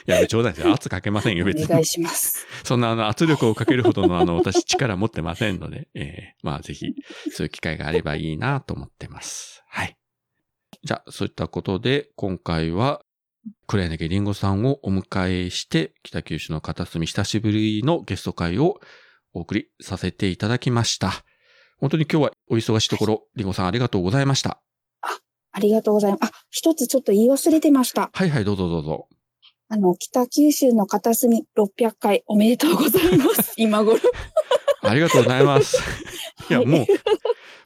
[0.07, 0.72] いや、冗談ですよ。
[0.72, 1.86] 圧かけませんよ、別にお願い。
[1.86, 2.45] します。
[2.63, 6.93] そんなあの圧力をかけるほどのあの 私力持ってませんので、えーまあぜひ
[7.32, 9.63] そういう機会があればいいなと思ってます。
[9.68, 9.97] はい。
[10.86, 13.02] じゃあ、そういったことで今回は
[13.66, 18.80] 黒柳りんごさんをお迎えして北九州の片隅久しぶりのゲスト会を
[19.34, 21.26] お送りさせていただきました。
[21.80, 24.62] 本当に今日はお忙しいところ、りんごさんありがとうございました。
[25.52, 26.24] ありがとうございます。
[26.24, 28.12] あ、一つちょっと言い忘れてました。
[28.14, 29.08] はいはい、どうぞどうぞ。
[29.70, 33.54] あの、北九州の片隅600回おめでとうございます。
[33.58, 34.00] 今頃。
[34.84, 35.78] ありがとうございます。
[36.50, 36.86] いや、はいもう、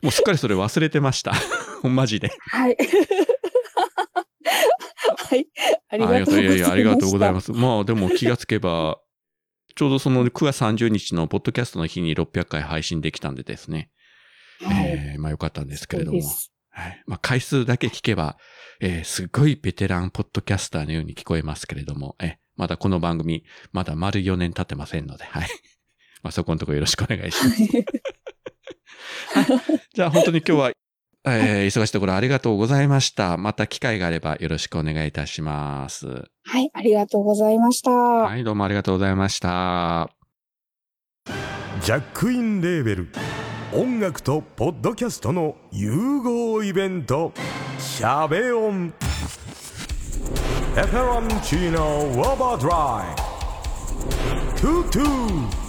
[0.02, 1.34] もうすっかりそれ忘れてました。
[1.84, 2.32] マジで。
[2.50, 2.78] はい。
[5.30, 5.48] はい。
[5.90, 6.42] ありがとうございます。
[6.42, 7.52] いやいや、ありがとうございます。
[7.52, 9.00] まあでも気がつけば、
[9.76, 13.90] ちょうどその9月30日のポッドキャストの日に600回配信できたんでですね。
[14.62, 14.86] はい。
[14.88, 16.22] えーまあよかったんですけれども。
[17.06, 18.38] まあ回数だけ聞けば、
[18.82, 25.48] えーすごいベテランポッドキャスターのように聞こえますけれども、えーまだこの番組、まだ丸4年経ってませんので、はい。
[26.24, 27.64] まあそこのところよろしくお願いします。
[29.94, 30.72] じゃあ本当に今日は、
[31.26, 33.38] えー忙しいところありがとうございました。
[33.38, 36.08] また機会があればよろしくお願いいたします。
[36.44, 36.70] はい。
[36.74, 37.92] ありがとうございました。
[37.92, 40.10] はい、どうもありがとうございました。
[41.82, 43.10] ジャックインレーベル
[43.72, 47.32] 音楽とポッドキャストの融合イベント
[47.80, 48.94] 「シャベオン」
[50.76, 53.16] 「エフェロンチーノウォーバードライ」
[54.60, 55.48] 「トゥトゥ」「